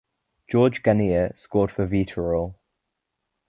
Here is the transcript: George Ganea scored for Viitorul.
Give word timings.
George 0.49 0.81
Ganea 0.81 1.37
scored 1.37 1.69
for 1.69 1.85
Viitorul. 1.85 2.55